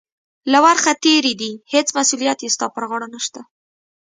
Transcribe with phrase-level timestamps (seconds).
[0.51, 3.39] له ورخه تېرې دي، هېڅ مسؤلیت یې ستا پر غاړه نشته.